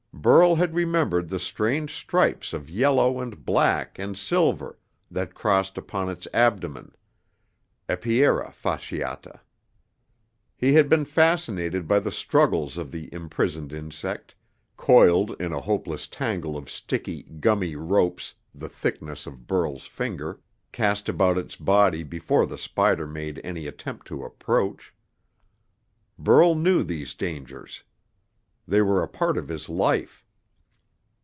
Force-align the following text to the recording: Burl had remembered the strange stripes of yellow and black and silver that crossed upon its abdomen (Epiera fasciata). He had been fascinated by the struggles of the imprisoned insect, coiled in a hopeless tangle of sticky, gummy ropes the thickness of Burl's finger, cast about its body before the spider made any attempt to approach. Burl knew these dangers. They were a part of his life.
Burl 0.21 0.53
had 0.53 0.75
remembered 0.75 1.29
the 1.29 1.39
strange 1.39 1.95
stripes 1.95 2.53
of 2.53 2.69
yellow 2.69 3.19
and 3.19 3.43
black 3.43 3.97
and 3.97 4.15
silver 4.15 4.77
that 5.09 5.33
crossed 5.33 5.79
upon 5.79 6.09
its 6.09 6.27
abdomen 6.31 6.93
(Epiera 7.89 8.51
fasciata). 8.53 9.39
He 10.55 10.73
had 10.73 10.89
been 10.89 11.05
fascinated 11.05 11.87
by 11.87 11.97
the 12.01 12.11
struggles 12.11 12.77
of 12.77 12.91
the 12.91 13.11
imprisoned 13.11 13.73
insect, 13.73 14.35
coiled 14.77 15.35
in 15.41 15.53
a 15.53 15.61
hopeless 15.61 16.05
tangle 16.05 16.55
of 16.55 16.69
sticky, 16.69 17.23
gummy 17.39 17.75
ropes 17.75 18.35
the 18.53 18.69
thickness 18.69 19.25
of 19.25 19.47
Burl's 19.47 19.87
finger, 19.87 20.39
cast 20.71 21.09
about 21.09 21.39
its 21.39 21.55
body 21.55 22.03
before 22.03 22.45
the 22.45 22.59
spider 22.59 23.07
made 23.07 23.41
any 23.43 23.65
attempt 23.65 24.05
to 24.09 24.23
approach. 24.23 24.93
Burl 26.19 26.53
knew 26.53 26.83
these 26.83 27.15
dangers. 27.15 27.81
They 28.67 28.79
were 28.81 29.01
a 29.03 29.07
part 29.07 29.37
of 29.37 29.49
his 29.49 29.67
life. 29.69 30.23